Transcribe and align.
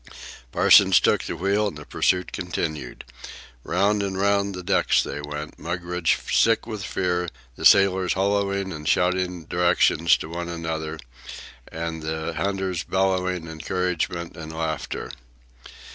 Parsons 0.51 0.99
took 0.99 1.25
the 1.25 1.35
wheel, 1.35 1.67
and 1.67 1.77
the 1.77 1.85
pursuit 1.85 2.31
continued. 2.31 3.05
Round 3.63 4.01
and 4.01 4.17
round 4.19 4.55
the 4.55 4.63
decks 4.63 5.03
they 5.03 5.21
went, 5.21 5.59
Mugridge 5.59 6.17
sick 6.35 6.65
with 6.65 6.83
fear, 6.83 7.27
the 7.55 7.65
sailors 7.65 8.13
hallooing 8.13 8.71
and 8.73 8.89
shouting 8.89 9.43
directions 9.45 10.17
to 10.17 10.27
one 10.27 10.49
another, 10.49 10.97
and 11.71 12.01
the 12.01 12.33
hunters 12.33 12.83
bellowing 12.83 13.47
encouragement 13.47 14.35
and 14.35 14.51
laughter. 14.51 15.11